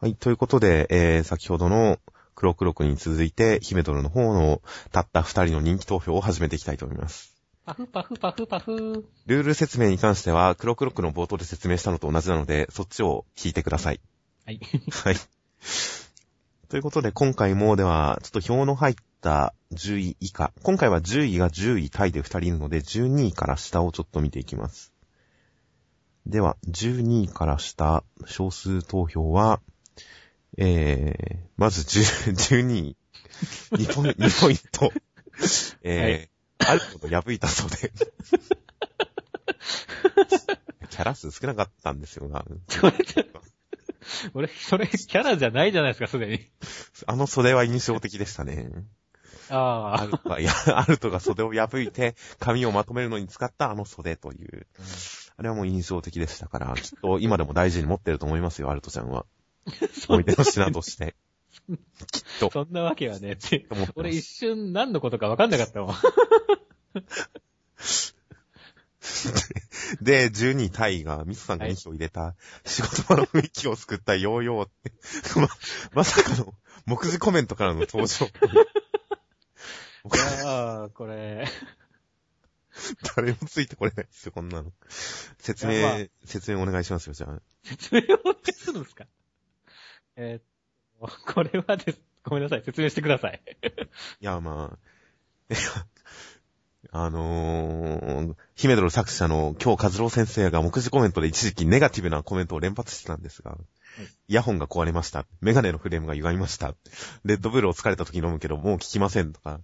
[0.00, 1.98] はい、ということで、えー、先ほどの
[2.36, 7.34] 黒黒くに続いて、ヒメドルの方のたった二人の人気投票を始めていきたいと思います。
[7.66, 9.06] パフパフパフパフ。
[9.26, 14.00] ルール説明に関しては、黒黒くの冒頭で説明したのと同じなので、そっちを引いてください。
[14.46, 14.60] はい。
[14.92, 15.16] はい。
[16.68, 20.52] ということで、今回もでは、ちょっと表の入った10位以下。
[20.62, 24.92] 今回は10位が10位タイで2人いるので、12位から下をちょっと見ていきます。
[26.24, 29.60] では、12位から下、少数投票は、
[30.60, 32.96] えー、まず10 12 位、
[33.72, 34.92] 2ポイント、2ポイント、
[35.82, 37.92] えー、あること破いたそうで。
[40.90, 42.44] キャラ数少なかったんですよな。
[44.34, 46.44] 俺、それ、キャラじゃないじゃないですか、すでに。
[47.06, 48.68] あの袖は印象的でしたね。
[49.50, 54.66] アあルトが、いや、アルトが袖を破いて、髪をまとめるのに使ったあの袖という。
[55.36, 59.24] あれはもう印象的でしたから、きっと今でも大事に持ってると思いますよ、アルトちゃんは。
[60.08, 61.14] 思い出の品として。
[62.12, 62.40] きっあ。
[62.40, 62.50] と。
[62.50, 63.66] そんなわけはね、って。
[63.94, 65.96] 俺一瞬何のことか分かんなかったもん。
[70.02, 74.92] で、12位タイが、ミスさんが2票入れた、仕事場の雰囲気を救ったヨーヨーって、
[75.40, 75.48] ま、
[75.92, 76.52] まさかの、
[76.86, 78.26] 目次コメントからの登場。
[78.26, 78.30] い
[80.18, 81.48] やー、これ、
[83.16, 84.72] 誰もついてこれないですよ、こんなの。
[85.38, 87.40] 説明、まあ説明お願いしますよ、じゃあ。
[87.64, 89.06] 説明をするんですか？
[90.20, 93.40] えーっと、 これはです、ごめんなさい、説明してください。
[94.20, 95.54] いや、まあ、
[96.90, 103.58] あのー、ヒメドル作者の京和郎先生が目次コメントで一時期ネガティブなコメントを連発してたんですが、
[104.26, 105.26] イヤホンが壊れました。
[105.40, 106.74] メガネのフレームが歪みました。
[107.24, 109.60] レッドブルを疲れた時飲むけど、もう聞きませんとか、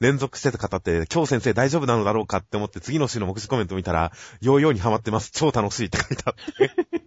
[0.00, 5.32] 連続してた方って、京先生大丈夫なのだろうかって思って次の週の目次コメントを見たら、ヨーヨーにハマってます。
[5.32, 7.05] 超楽しいって書いてあって。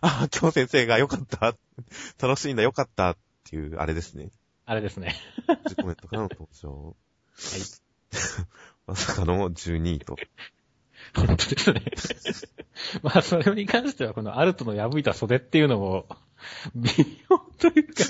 [0.00, 1.56] ああ、京先生がよかった。
[2.20, 3.10] 楽しいんだ、よかった。
[3.10, 4.30] っていう、あれですね。
[4.66, 5.16] あれですね。
[5.48, 6.70] 目次コメントからの登場。
[6.70, 7.60] はい。
[8.86, 10.16] まさかの12位と。
[11.14, 11.82] 本当ですね。
[13.02, 16.08] まあ、それに関しては、このアルトの破いた袖っていうのも、
[16.74, 16.90] 微
[17.28, 18.04] 妙というか、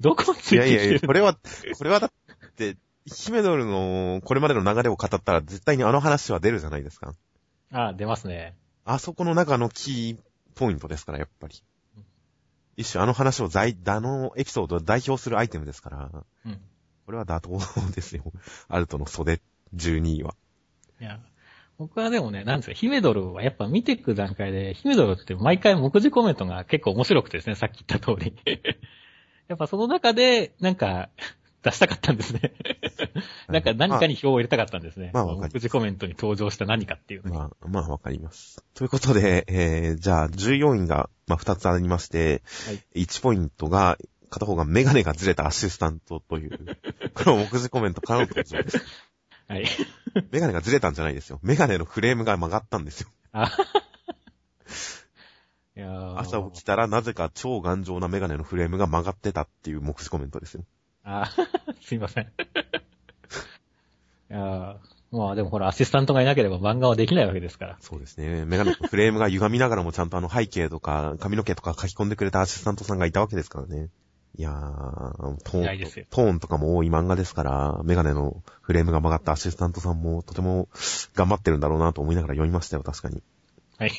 [0.00, 7.14] どこついていやいやいや、これは、これはだって、ヒメドルのこれまでの流れを語ったら絶対にあの話は出るじゃないですか。
[7.72, 8.54] あ、出ますね。
[8.84, 10.27] あそこの中のキー
[10.58, 11.54] ポイントですから、やっぱり。
[12.76, 16.10] 一種あの話を在、あのエピソードを代表するアイテムですから、
[16.44, 16.60] うん。
[17.06, 18.24] これは妥当ですよ。
[18.68, 19.40] アルトの袖
[19.74, 20.34] 12位は。
[21.00, 21.20] いや、
[21.78, 28.34] 僕はでもね、なんですか、ヒメドルはやっぱ見ていく段階で、ヒメドルって毎回目次コメントが結構面白くてですね、さっき言った通り。
[29.46, 31.08] やっぱその中で、なんか、
[31.62, 32.52] 出したかったんですね。
[33.48, 35.10] なんか何かに票を入れたかったんですね。
[35.12, 37.36] まあわかります目次コメントに登場した何かっていうのに。
[37.36, 38.62] まあ、まあわかります。
[38.74, 43.98] ということで、えー、じゃあ14位が、まあ2つありまして、はい1ポイントが、
[44.30, 46.58] 片方がメガネがずれたアシスタントという、
[47.14, 48.82] これも目次コメントからの登場です。
[49.48, 49.66] はい。
[50.30, 51.40] メガネがずれたんじゃないですよ。
[51.42, 53.08] メガネのフレームが曲がったんですよ。
[56.16, 60.64] 朝起きたらなぜか超頑丈なメガネのフレームが曲がってたっていう目次コメントですよ。
[61.08, 61.30] あ
[61.80, 62.24] すいません。
[62.24, 62.26] い
[64.28, 64.76] やー
[65.10, 67.78] まあでもほら、アシスタントがいなければ漫画はできないわけですから。
[67.80, 68.44] そうですね。
[68.44, 73.88] メガネのフレームが歪みながらもちゃんとあの背景とか髪の毛とか書き込んでくれたアシスタントさんがいたわけですからね。
[74.36, 80.68] いやー、トーントーンとかも多い漫画ですから、メガネのフレームが曲がったアシスタントさんもとても
[81.14, 83.22] 頑張ってるんだろうなと思いながら読みましたよ、確かに。
[83.78, 83.92] はい。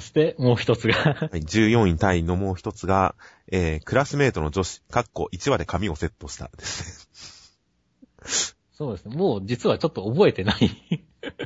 [0.00, 3.14] そして、もう一つが、はい、14位タイのもう一つが、
[3.48, 7.06] えー、クラスメートの女子、かっこ1話で髪をセットしたです
[8.24, 8.50] ね。
[8.72, 9.14] そうですね。
[9.14, 10.64] もう実はちょっと覚えてない。
[10.64, 11.04] い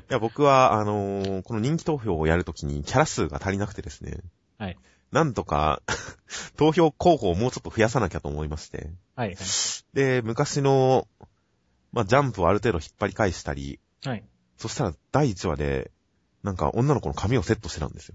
[0.09, 4.19] や、僕は、あのーこの人気投票をやるときにキャラ数が足りなくてですね。
[4.57, 4.79] はい。
[5.11, 5.83] なんとか、
[6.57, 8.93] 投票候補をもうちょっと増やさなきゃと思いまして。
[9.17, 9.37] はい。
[9.95, 11.09] で、昔の、
[11.93, 14.25] まあ、ジャンプをある程度引っ張り返したり、はい。
[14.59, 15.91] そしたら第1話で、
[16.45, 18.15] なんか女の子の髪をセットしてたんですよ。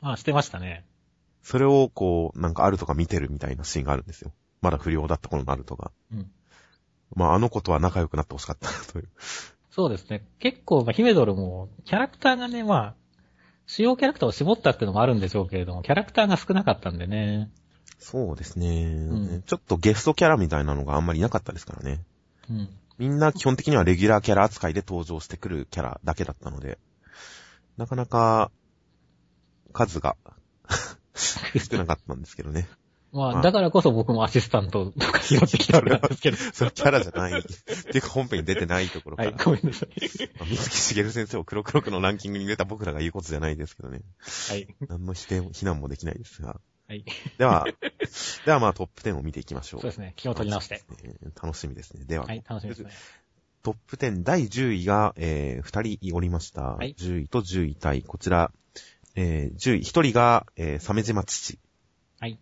[0.00, 0.84] あ、してましたね。
[1.42, 4.32] それをこう、なんかあるとか見てるみたいなシーンがあるんですよ。
[4.60, 5.92] まだ不良だった頃のあるとが。
[6.12, 6.30] うん。
[7.14, 9.08] まあ、あの子とは仲良くなってほしかったなという。
[9.70, 10.26] そうですね。
[10.38, 12.94] 結構、まあ、ヒメドルも、キャラクターがね、まあ、
[13.66, 17.50] 主要キャラクターを絞ったっていうのもあるんでしょうけれども、キャラクターが少なかったんでね。
[17.98, 22.04] そうですね、うんちょっとゲストキャラみたいなのがあんまりなかったですからね。
[22.50, 22.68] うん。
[22.98, 26.78] みんな基本的にはレギュラーキャラ扱いで登場してくるキャラだけだったので、
[27.76, 28.50] なかなか
[29.76, 30.16] 数が
[31.54, 32.66] 少なかったんですけどね。
[33.12, 36.36] まあ、まあだからこそ僕もアシスタントとか拾ってきたわけなんですけど。
[36.52, 37.38] それキャラじゃない。
[37.38, 39.30] っていうか本編に出てないところから。
[39.30, 39.88] はい、ごめんなさい。
[40.38, 44.00] まあ水木しげる先生を黒黒くのランキングに入れた僕らが言うことじゃないですけどね。
[44.48, 44.66] はい。
[44.88, 46.60] 何の否定も、非難もできないですが。
[46.88, 47.04] はい。
[47.38, 47.66] では、
[48.44, 49.80] ではまあトップ10を見ていきましょう。
[49.80, 50.12] そうですね。
[50.16, 50.82] 気を取り直して。
[51.04, 52.04] えー楽しみですね。
[52.04, 52.90] では、はい、楽しみですね。
[53.62, 56.62] トップ10第10位が、えー、2人おりました。
[56.62, 58.02] はい10位と10位タイ。
[58.02, 58.52] こちら、
[59.16, 61.58] えー、10位、1人が、えー、鮫島父。
[62.20, 62.38] はい。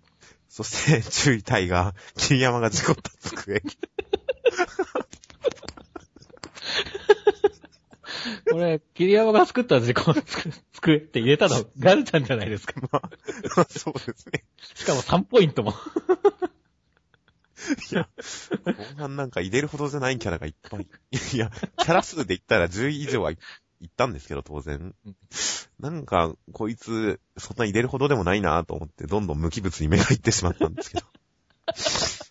[0.48, 1.00] そして、
[1.32, 3.62] 10位タイが、桐山が事故った机。
[8.50, 10.12] これ、桐山が作った時間
[10.72, 12.74] 作って入れたの、ガルちゃんじゃないですか。
[12.92, 13.10] まあ、
[13.70, 14.44] そうですね。
[14.74, 15.74] しかも3ポイントも。
[17.90, 18.08] いや、
[18.64, 20.86] 後半なんか入れるほどじゃないキャラがいっぱい。
[21.32, 23.38] いや、キャラ数で言ったら10位以上はい
[23.84, 25.16] いったんですけど、当然うん。
[25.78, 31.06] なんか、こいつ、そんな入れるほどでもないなと思って、どんどん無機物に目がいってしまったんですけど。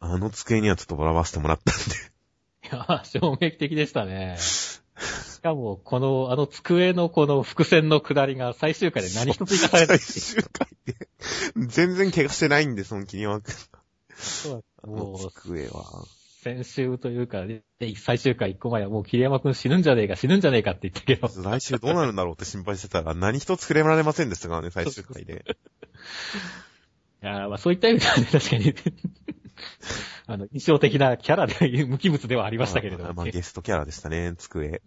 [0.00, 1.80] あの机にはちょっと笑わせてもらったんで。
[2.68, 4.36] いや、衝撃的でしたね。
[4.38, 4.80] し
[5.42, 11.08] かも、この、あの机のこの伏線の下りが最終回で何一つ生かされて最終回で。
[11.66, 13.54] 全然怪我してないんです、その桐山くん。
[14.16, 16.04] そうあのもう、机は。
[16.44, 17.62] 先週というか、で
[17.96, 25.46] 最終回一個前はもう桐山くん死ぬんじゃねえか、死ぬんじゃねえかって言ったけど、来週どうなるんだろうって心配してたら、何一つくれられませんでしたからね、最終回で。
[27.22, 28.74] いやーまあそういった意味ではね、確かに、
[30.26, 34.82] あの、印象的なキャラで、無機物ではありましたけれども、まあ、ゲストキャラでしたね、机。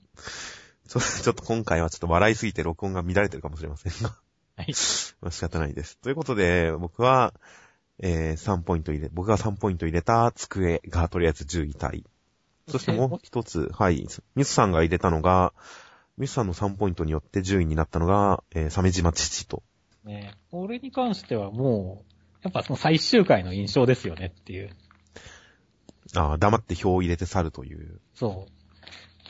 [0.88, 4.16] ちょちょっと今回はちょっと笑いすぎて録音が乱れてるかもしれませんが。
[4.58, 4.74] はい。
[5.22, 5.98] まあ仕方ないです。
[5.98, 7.34] ということで、僕は、
[8.00, 12.04] えー、3ポイント入れ、僕が3ポイント入れた机がとりあえず10位タイ。
[12.68, 15.54] そしてもう一つ、はい、ミスさんが入れたのが、
[16.18, 19.64] ミスさんの3ポイントによって10位になったのが、えー、鮫島父と。
[20.04, 22.14] ね、俺に関してはもう、
[22.44, 24.70] やっぱその最終回の印象ですよねっていう。
[26.16, 28.00] ああ、黙って票を入れて去るという。
[28.14, 28.52] そう。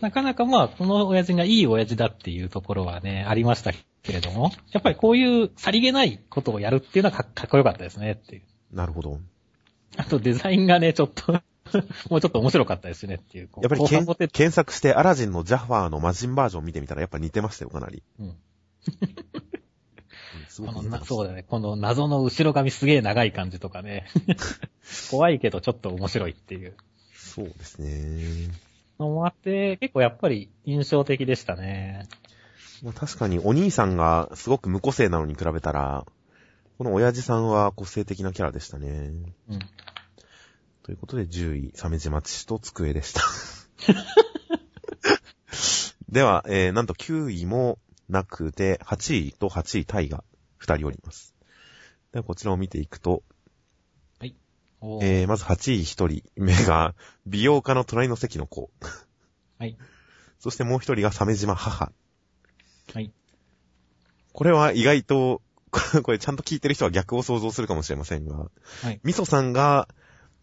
[0.01, 3.71] なかなかまあ、この親父がいい親父だっていうところはね、ありました
[4.03, 8.43] けれども、やっぱりこういうさりげないことをやるっていうのはかかっこよかったですねっていう。
[8.71, 9.19] なるほど。
[9.95, 11.33] あとデザインがね、ちょっと
[12.09, 13.49] もうちょっと面白かったですねっていう。
[13.61, 18.03] やっぱり検索してアラジンのジャファーの魔人バージョン見てみたらやっぱ似てましたよ、かなり。
[18.19, 18.25] うん。
[18.27, 18.37] うん
[20.49, 21.43] すこのそうだね。
[21.43, 24.07] この謎の後ろ髪すげえ長い感じとかね。
[25.11, 26.75] 怖いけどちょっと面白いっていう
[27.13, 28.49] そうですね。
[28.99, 32.07] のもあって、結構やっぱり印象的でしたね。
[32.83, 36.05] まあ、確かにお兄さんがすごく無個性なのに比べたら、
[36.77, 39.11] この親父さんは個性的なキャラでしたね。
[39.49, 39.59] うん。
[40.83, 43.21] ということで10位、鮫島父と机でした。
[46.09, 47.79] では、えー、なんと9位も
[48.09, 50.23] なくて、8位と8位タイが
[50.61, 51.33] 2人おります。
[52.11, 53.23] では、こちらを見ていくと、
[54.79, 56.93] おーえー、まず8位1人目が、
[57.25, 58.69] 美容家の隣の席の子。
[59.57, 59.75] はい。
[60.39, 61.91] そしてもう1人が鮫島母。
[62.93, 63.11] はい。
[64.33, 65.41] これは意外と、
[65.71, 68.99] これちゃんと聞いてる人は逆を想像するかもしれませんが、はい。
[69.03, 69.87] みそさんが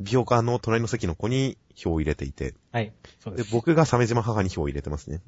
[0.00, 2.92] 美容家の隣の席の子に票を入れていて、はい。
[3.20, 5.20] そうで、です僕が鮫島母に票を入れてますね。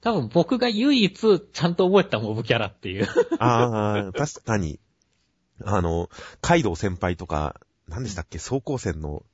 [0.00, 3.08] 多分僕が唯一ちゃんと覚えたモブキャラっていう。
[3.38, 4.78] ああ、確かに、
[5.64, 6.10] あの、
[6.42, 9.24] カイドウ先輩とか、何でしたっけ、走行船の、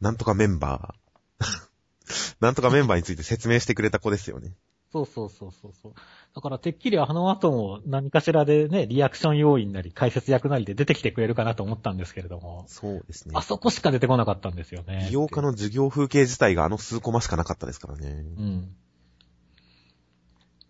[0.00, 1.68] なんとかメンバー。
[2.40, 4.54] なんとかメンバーについて説明してくれた子ですよね。
[4.90, 5.92] そうそうそうそうそう。
[6.34, 13.42] だからてっきりあの後も何かしらでね、リアクション要員なり解説役なりで出てきてくれるかなと思ったんですけれども、そうですねあ。
[13.42, 15.06] そこしか出てこなかったんですよね。
[15.08, 18.08] 美容家の授業風景自体があの数コマしかなかったですからね。
[18.08, 18.74] うん。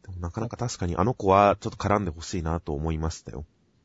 [0.03, 3.45] でもなかなか確かにあの子はちょっと絡んでほしいなと思いましたよ。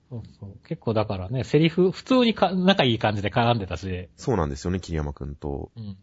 [0.10, 0.67] そうそう。
[0.67, 5.72] 結構だからね、セリフ、普通にか仲いい感じで絡んでたし、そうなんですよね、桐山くんと。
[5.75, 5.98] うん。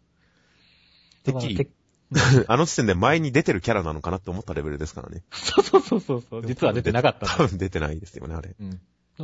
[1.25, 1.71] てっきり
[2.49, 5.23] あの時点で前に出てるキャラなのかなって思ったレベルですからね。
[5.31, 6.47] そうそうそうそうそう。
[6.47, 8.55] 実は出てなかった多分出てないですよね、あれ。
[8.59, 8.71] うん。
[8.71, 8.79] だ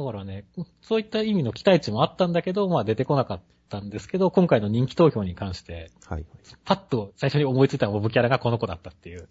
[0.04, 0.44] からね、
[0.82, 6.26] そういった意味の期待値もあったんだけど、まあ出てこなかったんですけど、今回の人気投票に関して、はい。
[6.64, 9.28] パッと最初に思いついたモブキャラがこの子だったっていう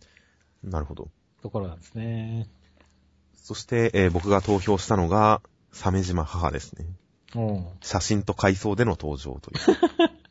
[0.64, 1.10] なるほど。
[1.42, 2.50] ところなんですね。
[3.36, 6.86] そして、えー僕が投票したのが、鮫島母ですね。
[7.36, 7.68] うん。
[7.82, 9.58] 写真と回想での登場という。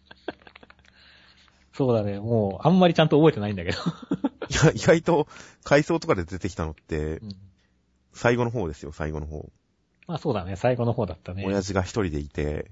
[1.75, 3.79] そうだね、もう、あんまりちゃんと覚えてないんだけど。
[4.49, 5.27] いや、意外と
[5.65, 7.37] 回想とかで出てきたのってう、ん。
[8.13, 9.51] 最後の方ですよ、最後の方。
[10.07, 11.45] まあそうだね、最後の方だったね。
[11.45, 12.71] 親父が一人でいて、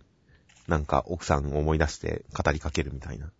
[0.68, 3.32] なんか奥さんを思い出して語りかけるみたいな。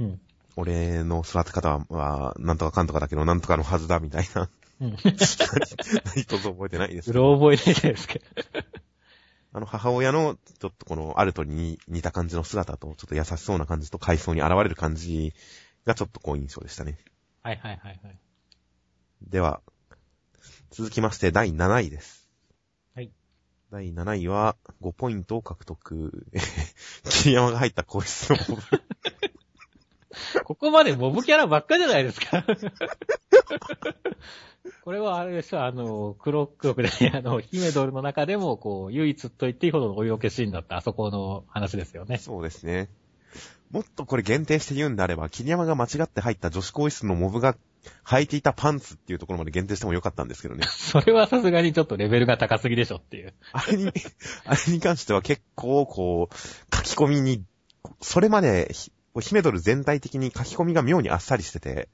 [0.00, 0.20] うん。
[0.56, 4.48] 俺の育て方は、なんとかかんとかだけど、なんとかのはずだ、みたいな。
[4.80, 4.96] うん。
[5.04, 8.24] 何一つ覚えてないですうろ覚えないですけど。
[9.54, 15.34] あの母親の、ちょっとこのアルトに似た感じの姿と、ちょっと優しそうな感じと階層に現れる感じ
[15.84, 16.96] がちょっとこう印象でしたね。
[17.42, 18.18] はいはいはいはい。
[19.28, 19.60] では、
[20.70, 22.30] 続きまして第7位です。
[22.94, 23.10] はい。
[23.70, 26.26] 第7位は5ポイントを獲得。
[27.04, 28.62] 桐山が入った個室のモブ
[30.44, 32.44] ここまでモブキャラばっかじゃないですか。
[34.84, 42.18] これはあれでしょ、あの、黒、黒くで、あの、ヒメドルの中でも、こう、唯一と言っていいほどのお色気シーンだったあそこの話ですよね。
[42.18, 42.88] そうですね。
[43.70, 47.56] もっとこれ限定して言うんであれば、桐山が間違って入った女子更衣室のモブが
[48.04, 50.66] 履いていたパンツっていうところまで限定してもよかったんですけどね。
[50.68, 53.32] それはさすがにちょっとレベルが高すぎでしょっていう。
[53.52, 53.90] あれに、
[54.44, 57.44] あれに関しては結構こう、書き込みに、
[58.00, 61.88] それまでひ、ヒメドル全体的に書き込みが妙にあっさりしてて、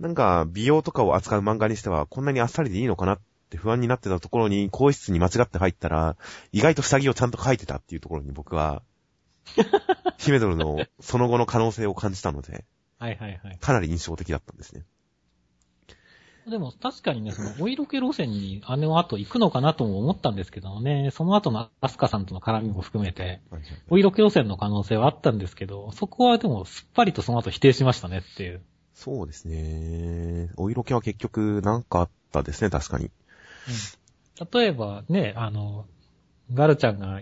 [0.00, 6.16] なんか美容とかを扱う漫画にしてはこんなにあっさりでいいのかなって不安になってたところに、更衣室に間違って入ったら、
[6.52, 8.82] 意外と下着をちゃんと書いてたっていうところに僕は、
[10.18, 12.64] ヒメドルのその後の可能性を感じたので、
[12.98, 13.58] はいはいはい。
[13.60, 14.84] かなり印象的だったんですね。
[16.48, 23.40] でも確かにね、そのお色気路線にあの後行くのかなとも思ったんですけどもね、その後のアスカさんとの絡みも含めて、
[23.90, 28.62] お色気路線の可能性はあったんですけど、そこはでもすっぱりとその後否定しましたねっていう。
[28.96, 30.50] そうですね。
[30.56, 33.10] お色気は結局なんかあったですね、確かに。
[34.52, 35.86] 例えばね、あの、
[36.52, 37.20] ガルちゃんが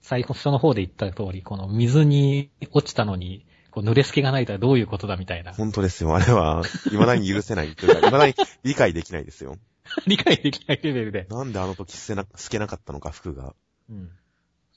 [0.00, 5.52] 最初の方で言った通り、この水に落ちたのに、こう濡れ隙がないとはどういうことだみたいな。
[5.52, 6.16] 本当ですよ。
[6.16, 9.58] あれは、未だに許せないというか、 未だに理解できないですよ。
[10.06, 11.26] 理解できないレベルで。
[11.28, 13.54] なんであの時透けな透けなかったのか、服が。
[13.90, 14.10] うん。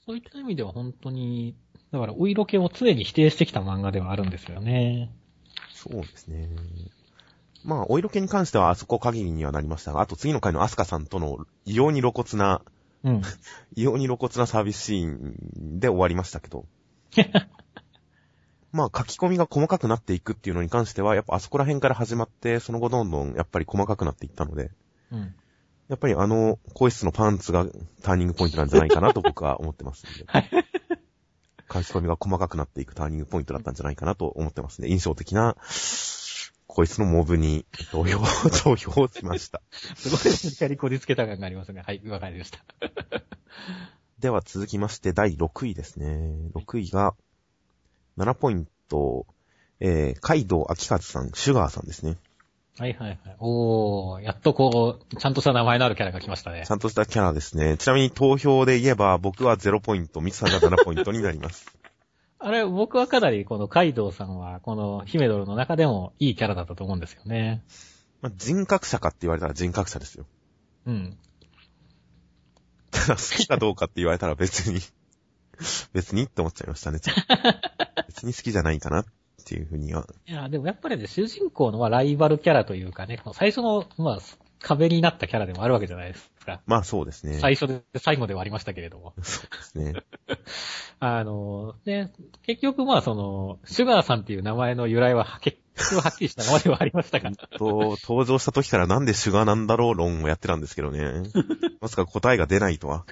[0.04, 1.56] そういった意味では本当に、
[1.92, 5.10] だからお色気を常に否定してきた漫画ではあるんですよね。
[5.76, 6.48] そうですね。
[7.64, 12.62] まあ、お色気に関してはあそこ限りにはなりましたが、あと次の回のアスカさんとの異様に露骨な、
[13.04, 13.22] うん。
[13.76, 16.64] 異様に露骨なサービスシーンで終わりましたけど。
[18.72, 24.70] まあ、書き込みが細かくなっていくっていうのに関しては、やっぱあそこら辺から始まって、その後どんどんやっぱり細かくなっていったので、
[25.10, 25.34] うん。
[25.88, 27.66] やっぱりあの、更衣室のパンツが
[28.02, 30.24] ターニングポイントなんじゃないかなと僕は思ってますんで。
[30.26, 30.50] はい。
[31.72, 34.88] 書き込みが細かくなっていくターニングポイントだったんじゃないかなと思ってますね。
[34.88, 35.56] 印象的な、
[36.66, 38.18] こいつのモブに投票、
[38.62, 39.62] 投票しました。
[39.96, 42.58] すごい無理やりこじつけた感がありますが、はい、わかりました。
[44.18, 46.50] では続きまして第6位ですね。
[46.54, 47.14] 6位が、
[48.18, 49.26] 7ポイント、
[49.80, 52.16] えー、カイドウ・アキカズさん、シュガーさんですね。
[52.78, 53.18] はいはいはい。
[53.38, 56.70] おー、やっとこう、ちゃんとした名前のあるキャラが来ましたねち。
[56.70, 57.78] ゃんとしたキャラですね。
[57.78, 61.66] ちなみに投票で言えば、僕は0ポイント、ミツさんが7ポイントになります。
[62.38, 67.64] あれ、僕はかなりこのカイドウさんは、このヒメドルの中でもいいキャラだったと思うんですよね。
[68.20, 70.26] まあ、人格者かって言われたら人格者ですよ。
[70.84, 71.18] うん。
[72.90, 74.80] ただ好きかどうかって言われたら別に、
[75.94, 77.00] 別にって思っちゃいましたね。
[78.06, 79.04] 別に好きじゃないかなっ
[79.46, 80.06] ていうふうには。
[80.26, 84.18] いや、でもやっぱりね、主人公のまあライバルキャラというかね、最初の、まあ、
[84.60, 86.60] 壁になったキャラでもあるわけじゃないですか。
[86.66, 87.38] まあそうですね。
[87.38, 89.14] 最初で、最後ではありましたけれども。
[89.22, 89.94] そうですね。
[90.98, 92.12] あの、ね、
[92.42, 95.58] 結局まあその、シュガーさんっていう名前の由来は、結
[95.90, 97.36] 局はっきりした名前ではありましたから。
[97.58, 101.30] と、登場した時からなんでシュガーなんだろう論をやってたんですけどね。
[101.80, 103.04] まさか答えが出ないとは。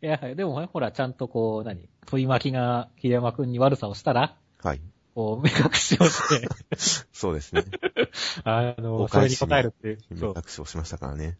[0.00, 1.88] いや、でもほら、ちゃんとこう、何？
[2.06, 4.80] 問い巻きが桐山くんに悪さをしたら、はい。
[5.14, 6.48] こう、目隠しをして、
[7.12, 7.64] そうですね。
[8.44, 11.36] あの、おそれに答えるっていう、目隠しをしましたからね。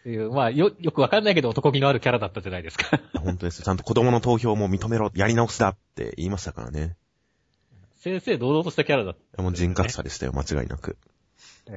[0.00, 3.00] っていう、まあ、よ、よくわかんないけど男気のあるキャラだったじゃないですか。
[3.18, 3.64] 本当ですよ。
[3.64, 6.96] ちゃんと子供の投票も認めろ、やり直しだって言いましたからね。
[7.96, 9.42] 正々堂々としたキャラだった。
[9.42, 10.98] もう人格者でしたよ、間違いなく。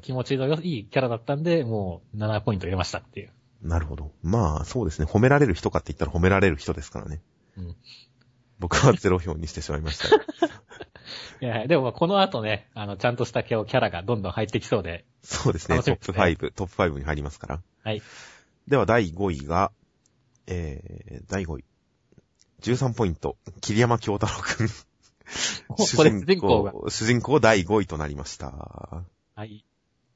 [0.01, 3.31] 気持ちのいいキャラだったんで、もう7ポイント入れましたっていう。
[3.61, 4.11] なるほど。
[4.23, 5.05] まあ、そうですね。
[5.05, 7.21] 褒められる人かって言ったら褒められる人ですからね。
[7.57, 7.75] うん。
[8.59, 10.07] 僕はゼロ票にしてしまいました。
[11.41, 15.81] いや、でもまあこの後ね、あの、ちゃんとしたキャラがどんどん入ってきそうで、そうですね。
[15.81, 17.61] トップ楽しみですね5、トップ5に入りますから。
[17.83, 18.01] はい。
[18.67, 19.71] では、第5位が、
[20.47, 21.65] えー、第5位。
[22.61, 23.37] 13ポイント。
[23.61, 24.67] 桐山京太郎くん。
[25.77, 26.73] 主人公が。
[26.89, 28.51] 主人公第5位となりました。
[29.35, 29.65] はい。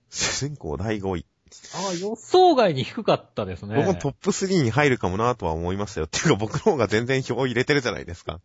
[0.09, 1.25] 主人公第5位。
[1.73, 3.75] ああ、予想外に低かったですね。
[3.75, 6.07] 僕もトップ3に入るかもなとは思いましたよ。
[6.07, 8.39] っていうか僕の方が全然票入れてるじゃないですか。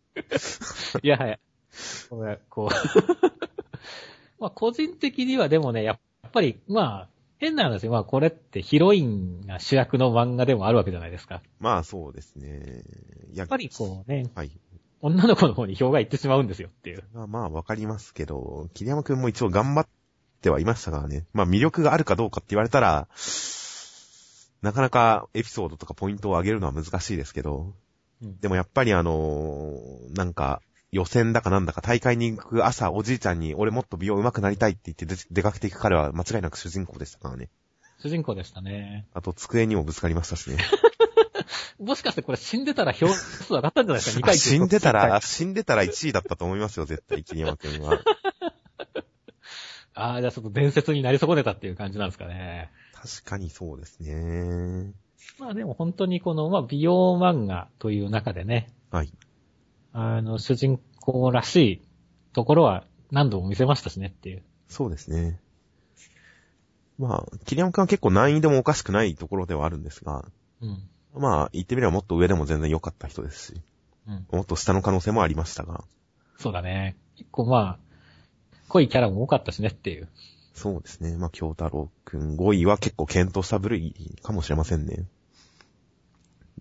[1.01, 1.39] いや、はい。
[2.09, 2.75] これ、こう。
[4.39, 5.99] まあ、個人的にはでもね、やっ
[6.31, 11.35] ぱり、まあ、変な話、まあ、これってヒロインが主役の漫画でもあるわけじゃないですか。
[11.35, 12.83] やまあそうですね。
[13.33, 14.51] やっぱりこうね、はい。
[15.01, 17.03] 女の子の方に票が行ってしまうんですよっていう。
[17.13, 19.91] まあまあわかりますけど、桐山くんも一応頑張って
[20.49, 21.25] はいましたからね。
[21.33, 23.07] まあ魅力があるかどうかって言われたら、
[24.61, 27.73] なかなかエピソードとかポイントを上げるのは難しいですけど、
[28.21, 37.49] うんでもやっぱりあのーなんか、予選だかなんだか大会に行く朝、おじいちゃんに俺もっと美容上手くなりたいって言って出出かけていく彼は間違いなく主人公でしたからね。
[38.01, 39.07] 主人公でしたね。
[39.13, 40.57] あと机にもぶつかりましたしね。
[41.79, 47.99] もしかしてこれ死んでたら票数上がったんじゃないですか ?2 回死んでたら、死んでたら1位だったと思いますよ、絶対、桐山くんは。
[49.93, 52.71] ああ、じゃあちょっと伝説になり損ねたっていう感じなんですかね。
[52.93, 54.93] 確かにそうですね。
[55.39, 59.11] まあでも本当にこの、まあ美容漫画という中でね、はい。
[59.93, 61.81] あの、主人公らしい
[62.33, 64.43] ところは何度も見せましたしねっていう。
[64.69, 65.39] そうですね。
[66.97, 70.23] まあ、桐山くんは結構難易度もおかしくないところではあるんですが、
[70.61, 70.87] うん。
[71.15, 73.61] まあ、言ってみればもっと上でも全然良かった人ですし、
[74.07, 74.27] うん。
[74.31, 75.83] もっと下の可能性もありましたが、
[76.37, 76.95] そうだね。
[77.17, 77.79] 結構まあ、
[78.71, 80.07] 濃いキャラも多かったしねっていう。
[80.53, 81.17] そうですね。
[81.17, 85.05] まあ、京太郎くん5位は結構検討した部類かもしれませんね。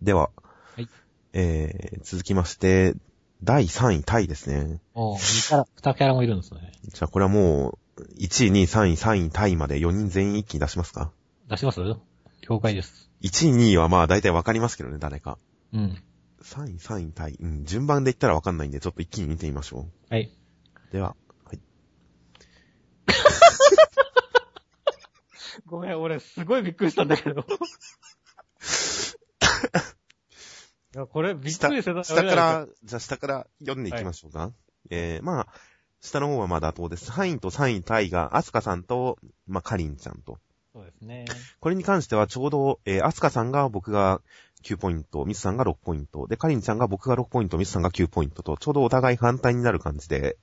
[0.02, 0.31] では、
[0.76, 0.88] はい
[1.33, 2.95] えー、続きまして、
[3.43, 4.81] 第3位タイですね。
[4.95, 6.73] おう、2キャラ、2キャラもいるんですね。
[6.85, 11.12] じゃあこれはもう、1位、2位、3位、3位タイまで4人全員一気に出しますか？
[11.49, 11.81] 出します？
[11.81, 13.11] 了解です。
[13.23, 15.38] ?1 位、2位はまあ大体わかりますけどね、誰か。
[15.73, 16.02] うん。
[16.43, 17.37] 3位、3位タイ。
[17.40, 20.31] うん、順番で言ったらわかんないんで、ちょっと一気に見てみましょはい。
[20.90, 20.93] う。
[20.93, 21.14] では、
[21.45, 21.61] はい。
[25.66, 27.45] ごめん、俺すごいびっくりしたんだけど。
[30.95, 32.02] いや、これびっ下くりしてた。
[32.04, 34.52] 下から、じゃあ下から読んでいきましょうか。
[34.90, 35.47] えー、まあ、
[36.00, 37.11] 下の方はまだ妥当です。
[37.11, 40.38] 3位と3位タイが、アスカさんと、まあ、カリンちゃんと。
[40.73, 41.26] そうですね。
[41.61, 44.21] これに関してはちょうど、えー、アスカさんが僕が
[44.62, 50.37] 9ポイント、ミスさんが6ポイント、で、カリンちゃんが僕が6ポイント、ミスさんが9ポイントと、ちょうどお互い反対になる感じで、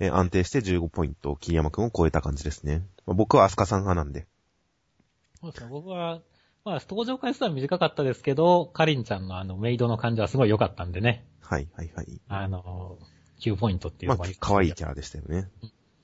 [0.00, 2.82] えー安定して15ポイント、桐山くんを超えた感じですね。
[3.06, 4.26] まあ僕はアスカさん派なんで。
[5.40, 5.70] そうですね。
[5.70, 6.20] 僕は、
[6.64, 11.26] まあ、登場回数は短かったですけど、カリンちゃんのあの、メイドの感じはすごい良かったんでね。
[11.40, 12.20] はい、はい、はい。
[12.28, 12.98] あの、
[13.40, 15.50] 9ポイントっていうまあのが、可愛いキャラでしたよね。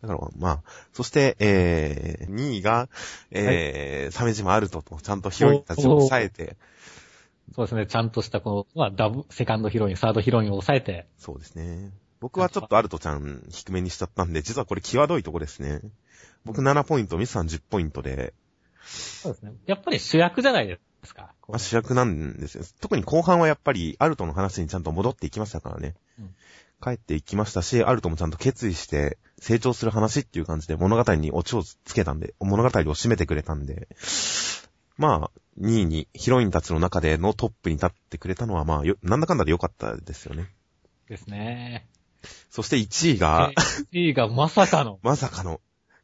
[0.02, 2.88] だから、まあ、そして、えー、2位が、
[3.30, 6.56] えー、鮫島アルトと、ちゃんとヒロインたちを抑えて、
[7.54, 7.86] そうですね。
[7.86, 11.92] ちゃんとしたこの、まあ、ダブ、セカンドヒロイン、サードヒロインを抑えて、そうですね。
[12.20, 15.80] 僕はちょっとアルトちゃん低めにしちゃったんで、実はこれ際どいとこですね。
[16.44, 18.34] 僕7ポイント、ミスさん10ポイントで、
[18.84, 19.52] そうですね。
[19.66, 21.32] やっぱり主役じゃないですか。
[21.46, 22.64] まあ、主役なんですよ。
[22.80, 25.94] 特に後半はやっぱりアルトの話にちゃんと戻っていきましたからね。
[26.18, 26.34] うん
[26.80, 33.88] 帰っていきましたし、アルトもちゃんと決意して成長する話っていう感じで物語にオチをつけたんで、物語を締めてくれたんで、
[34.96, 40.48] まあ、2位にヒロインたちの中でのトップに立ってくれたのはまあ、よなんだかんだで良かったですよね。
[41.08, 41.88] ですね。
[42.50, 43.52] そして1位が、
[43.92, 45.60] 1位がまさかの、まさかの、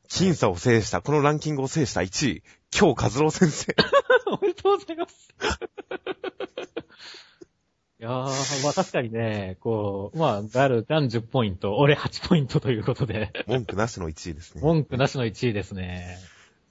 [0.09, 3.75] 僅差を制した、このランキングを制した1位、京和郎先生。
[4.27, 5.35] おめでとうございます。
[8.01, 14.61] いやー、まあ確かにね、こう、まあ、ガル、ガン10ポイント、俺8ポイントということで、文句なしの1位ですね。
[14.61, 16.19] 文句なしの1位ですね。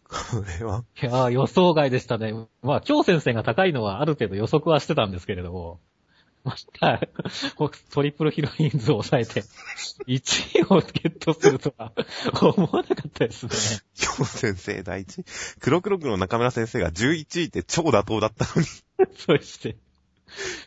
[0.08, 0.18] こ
[0.60, 2.34] れは、いやー、予想外でしたね。
[2.62, 5.80] まあ、京先生が高いのはある程度予測はしてたんですけれども、
[6.44, 7.00] ました、
[7.92, 9.44] トリプルヒロインズを抑えて、
[10.08, 11.94] 1位をゲットするとは
[12.42, 13.52] 思わなかったですね。
[13.96, 15.24] 京先生第一。
[15.60, 18.68] 黒黒くの中村先生が11位って超妥当だったのに、
[19.18, 19.78] そして。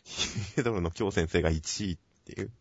[0.03, 2.51] ヒメドルの京先生が1位っていう。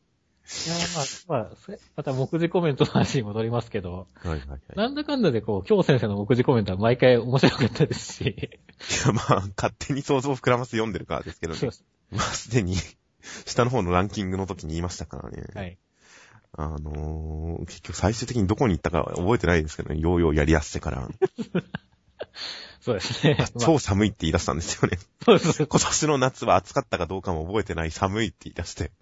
[0.47, 4.61] いやーまあ、まあ、それまた目次コメントの話に戻りますけど、はいはいはい。
[4.77, 8.37] なんだかんだでこう、京先生の目次コメントは毎回面白かったですし、い
[9.07, 11.61] やまあ、勝手に想像を膨らませ読んでるからですけどね。
[12.13, 12.77] まあ、すでに、
[13.45, 15.45] 下の方のランキングの時に言いましたからね。
[15.55, 15.79] はい。
[16.59, 20.01] あのー、結局最終的にどこに行ったか覚えてないですけどね。
[20.01, 21.09] ヨーヨーやりやしてから。
[22.81, 23.37] そうですね。
[23.39, 24.99] まあ超寒いって言い出したんですよね。
[25.25, 25.67] そうです。
[25.67, 28.93] 今年の夏は暑かったかどうかも覚えてない寒いって言い出して。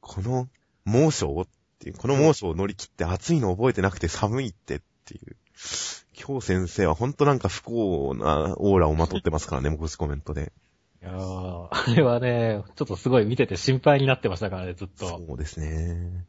[0.00, 0.48] この
[0.84, 1.46] 猛暑をっ
[1.78, 5.36] ていう、この猛暑を乗り切って暑いの覚えてなくて寒いってっていう。
[6.14, 10.52] 今日先生はほんとなんか不幸なオーラをまとってますからね、目次コメントで。
[11.02, 15.08] いやーあれはね、ちょっとすごい見てて心配になってましたからね、ずっと。
[15.08, 16.26] そうですね。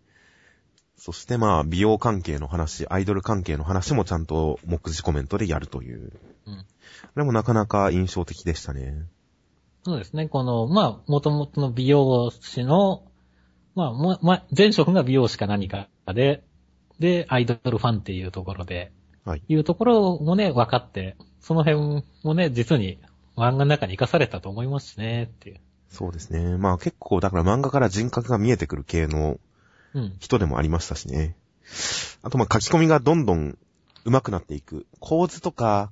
[0.97, 6.11] そしてまあ、美容関係の話、アイドル関係の話もちゃんと目次コメントでやるという。
[6.47, 6.65] うん
[7.13, 9.05] これもなかなか印象的でしたね。
[9.83, 13.03] そうですね、この、まあ、元々の美容師の、
[13.75, 16.43] まあ、もま、前職が美容師か何かで、
[16.99, 18.91] で、アイドルファンっていうところで、
[19.25, 19.43] はい。
[19.47, 22.99] いうところもね、分かって、その辺もね、実に
[23.35, 25.59] 漫画の中に活かされたと思いますしね、っていう。
[25.89, 26.57] そうですね。
[26.57, 29.39] まあ結構、だから漫画から人格が見えてくる系の
[29.95, 30.15] うん。
[30.19, 31.35] 人でもありましたしね。
[32.23, 33.57] あとまあ書き込みがどんどん
[34.05, 34.87] 上手くなっていく。
[34.99, 35.91] 構図とか、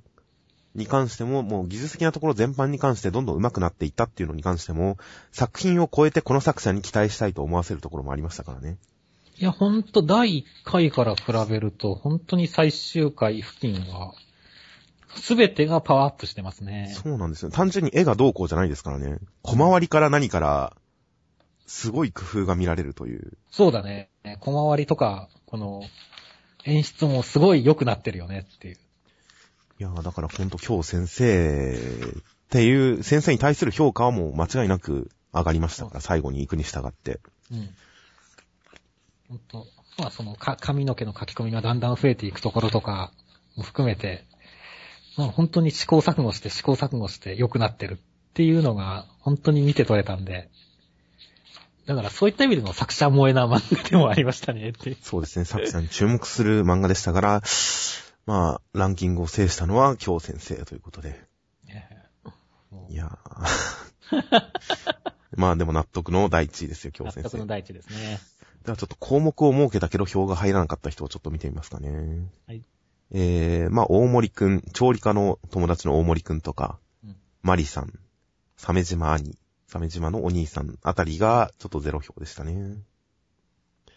[0.74, 4.96] に関しても、もう技術的なところ全般に関してどんどん上手くなっていったっていうのに関しても、
[5.30, 8.78] 作品を超えてこの作者に期待したいと思わせるところもありましたからね。
[9.38, 14.14] いや、ほんと、第1回から比べると、本当に最終回付近は、
[15.16, 16.92] すべてがパワーアップしてますね。
[16.94, 17.50] そうなんですよ。
[17.50, 19.18] 単純に絵がどうこうじゃないですからね。
[19.42, 20.76] 小回りから何から、
[21.66, 23.38] すごい工夫が見られるという。
[23.50, 24.10] そうだね。
[24.40, 25.82] 小回りとか、この、
[26.64, 28.76] 演出もすごい良くなってるよねっていう。
[29.80, 37.20] いやーだからほんと今日先生っていう、先生に対する評価はもう間違いなく上がりましたから、最後に行くに従って。
[37.50, 37.74] うん。
[39.28, 39.66] ほんと、
[39.98, 43.12] まあそのか髪の毛の書き込みがだんだん増えていくところとか
[43.56, 44.26] も含めて、
[45.16, 50.50] まあ本当に試行錯誤して試行錯誤して良くなってるっていうのが本当に見て取れたんで、
[51.86, 54.96] だからそういった意味での作者萌えな漫画でもありましたねって。
[55.02, 57.42] そうですね、作者に注目する漫画でしたから、
[58.24, 61.20] まあ、ランキングを制したのは京先生ということで。
[62.88, 64.42] いやー
[65.36, 67.28] まあでも納得の第一位ですよ、京納先生。
[67.28, 68.20] で得の第一ですね。
[68.66, 72.28] はちょっと項目を設けたけど票が入らなかった人をちょっと見てみますかね。
[72.46, 72.62] はい。
[73.14, 77.92] えー、まあ大森くん、調理家の友達の大森くんとか、うんマリさん、
[78.56, 82.76] 鮫島兄、鮫島のお兄さんあたりがちょっとゼロ票でしたね。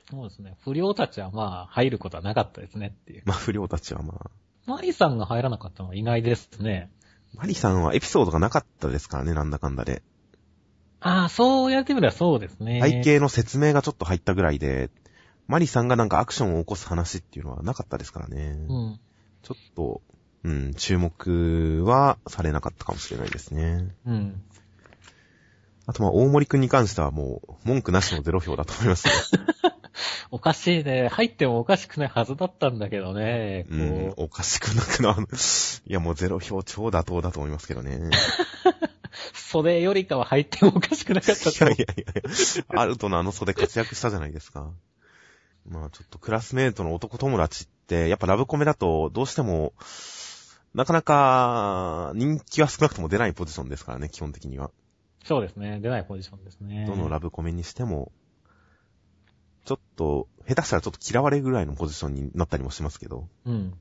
[0.09, 0.57] そうですね。
[0.63, 3.23] 不良たちはまあ入ることはなかったですねっていう。
[3.25, 4.31] まあ不良たちはまあ、
[4.65, 6.91] マリさんが入らなかったのは意外ですね。
[7.35, 10.01] マリさんはエピソードがなかったですからね、なんだかんだで。
[11.01, 12.81] ああ、そうやってみればそうですね。
[12.81, 14.89] 背景の説明がちょっと入ったぐらいで、
[15.47, 18.57] マリさんがなんかアクションを起こす話っていうのはなかったですからね。
[18.67, 18.99] うん。
[19.45, 20.01] ちょっと、
[20.43, 23.95] うん、注目はされなかったかもしれないですね。
[24.07, 24.41] うん。
[25.85, 29.13] あとまあ、大森くんに関してはもう、文句なしのゼロ票だと思いますよ。
[30.31, 31.09] おかしいね。
[31.09, 33.65] 入ってもおかしくないはずだったんだけどね。
[33.69, 35.27] こう、うんおかしくなくなる。
[35.85, 38.09] いやもうゼロ票超妥当だと思いますけどね。
[39.33, 44.71] 袖よりかは入ってもおかしくなかったいやいやいやアルトのあの袖活躍したじゃないですか。
[45.69, 49.73] まあちょっとクラスメイトの男友達って、やっぱラブコメだとどうしても、
[50.73, 54.71] なかなか人気は少なくとも出ないポジションですからね、基本的には。
[55.23, 55.79] そうですね。
[55.79, 56.85] 出ないポジションですね。
[56.87, 58.11] どのラブコメにしても、
[59.65, 63.73] ちょっと、下手したらちょっと嫌われるぐらいのポジションになったりもしますけど、うん。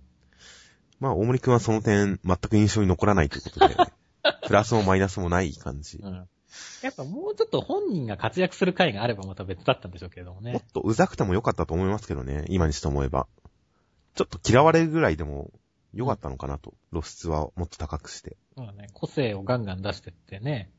[1.00, 3.76] まあ大森くんはその点全く印象に残らないということで、
[4.46, 5.98] プラスもマイナスもない感じ。
[5.98, 6.28] うん。
[6.82, 10.60] やっぱもうちょっと本人が活躍する回があればまた別だったんでしょうけれどももっね。
[10.72, 13.26] とうざくてもよかったと思いますけどね、今にして思えば。
[14.14, 15.50] ちょっと嫌われるぐらいでも
[15.92, 16.74] 良かったのかなと。
[16.90, 18.37] 露出はもっと高くして。
[18.57, 18.88] そうだね。
[18.92, 20.70] 個性をガンガン出してってね。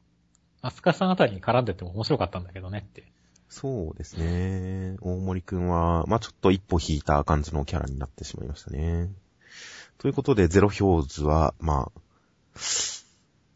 [0.61, 3.11] アスカさんあたりに絡んでっても面白かったんだけどねって。
[3.49, 4.97] そうですね。
[5.01, 9.09] 大森くんは、まあちょっと一歩引いた感じのキャラになってしまいましたね。
[9.97, 12.01] ということで、ゼロ表図は、まあ、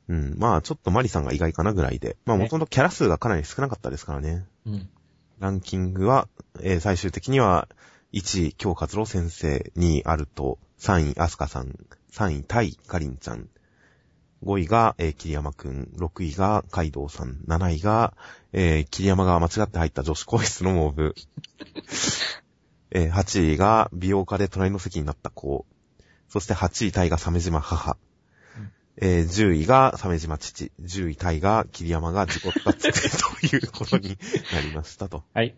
[0.07, 2.17] うん、まあちょっとマリさんが意外かなぐらいで。
[2.25, 4.45] まあね元々キャラ数がかなり少なかったですからね。
[4.65, 4.89] うん。
[5.39, 6.27] ランキングは、
[6.61, 7.67] えー最終的には、
[8.11, 11.75] 1位、京活郎先生、2位、アルト、3位、アスカさん、
[12.11, 13.47] 3位、タイ、カリンちゃん、
[14.43, 18.15] 5位が、えー桐山くん、6位が、カイドウさん、7位が、
[18.51, 21.15] えー桐山が間違って入った女子更衣室のモーブ、
[22.89, 25.67] えー8位が、美容家で隣の席になった子、
[26.29, 27.95] そして8位タイが鮫島母、
[28.57, 28.71] うん。
[28.97, 33.01] えー10位が鮫島父、10位タイが桐山が事故ったつって
[33.49, 34.17] ということに
[34.51, 35.23] なりましたと。
[35.35, 35.55] はい。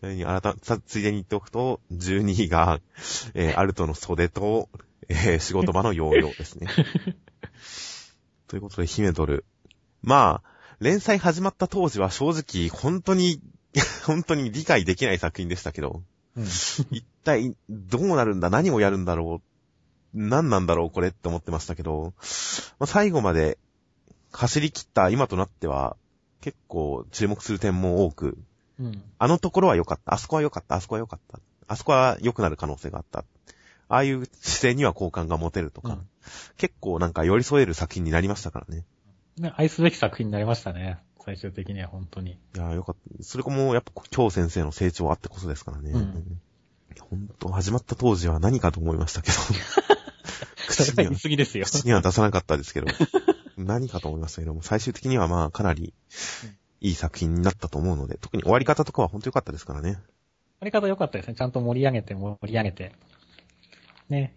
[0.00, 2.80] ちなみに、あらた、さついでに言っておくと、12位が、
[3.34, 4.70] えーアルトの袖と、
[5.08, 6.68] えー仕事場のヨーヨーですね。
[8.48, 9.44] ということで、ヒメドル。
[10.02, 13.42] まあ、連載始まった当時は正直、本当に、
[14.06, 16.02] 本当に理解できない作品でしたけど、
[16.34, 16.44] うん。
[16.44, 22.14] 一体どうなるんだ何をやるんだろう何なんだろうこれって思ってましたけど、
[22.78, 23.58] まあ、最後まで
[24.32, 25.98] 走り切った今となっては、
[26.40, 28.38] 結構注目する点も多く、
[28.80, 29.02] うん。
[29.18, 30.14] あのところは良かった。
[30.14, 30.76] あそこは良かった。
[30.76, 31.38] あそこは良かった。
[31.68, 33.24] あそこは良くなる可能性があった。
[33.88, 36.08] ああいう姿勢には好感が持てるとか、うん
[36.58, 38.84] 結構なんか寄り添える作品になりましたからね。
[39.38, 40.98] ね、愛すべき作品になりましたね。
[41.24, 42.32] 最終的には本当に。
[42.32, 43.24] いやーよかった。
[43.24, 45.90] それもやっぱ京先生の成長あってこそですからね。
[45.92, 46.40] うん
[47.08, 49.36] ほんと、始まった当時は何かと思いましたけど。
[50.68, 51.64] 口にはそれは言い過ぎですよ。
[51.64, 52.86] 口には出さなかったですけど。
[53.56, 55.92] 何かと思いましたけども、最終的にはまあかなり
[56.80, 59.98] いい作品になったと思うので、特に終わり方とかは本当良かったですからね。
[60.60, 61.34] やり方良かったですね。
[61.34, 62.92] ちゃんと盛り上げて盛り上げて。
[64.08, 64.34] ね。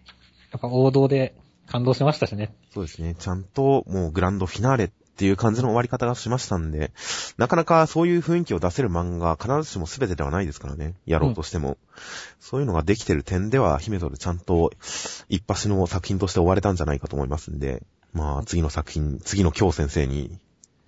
[0.52, 1.36] やっぱ王道で
[1.68, 2.54] 感動しましたしね。
[2.74, 3.16] そうですね。
[3.16, 6.92] ちゃんともうグランドフィナーレっていう感じの終わり方がしましたんで、
[7.38, 11.70] なかなかそういう雰囲気を出せる漫画、必ずしも全てではないですからね、やろうとしても。
[11.70, 11.78] うん、
[12.40, 14.72] そういうのができてる点では、姫ドルちゃんと
[15.30, 20.40] 一発の作品として終われたんじゃないかと思いますんで、まあ、次の作品、次の京先生に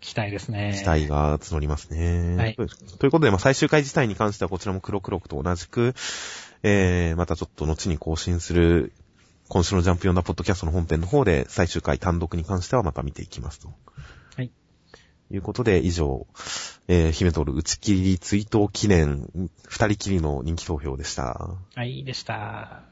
[0.06, 0.78] 期待ですね。
[0.78, 2.36] 期待が募りますね。
[2.38, 2.56] はい。
[2.56, 2.66] とい
[3.08, 5.96] うことで、まあ、最終回自体に関してはこちらも黒黒と同じく、
[6.62, 8.94] えー、またちょっと後に更新する
[9.50, 13.74] 今週のジャンプ読んだポッドキャストの本編の方で最終回単独に関してはまた見ていきますと。
[14.36, 14.52] はい。
[15.32, 16.28] いうことで、以上、
[16.88, 19.28] えー、姫通る打ち切り追悼記念、
[19.68, 21.58] 二人きりの人気投票でした。
[21.76, 22.84] はい、でした。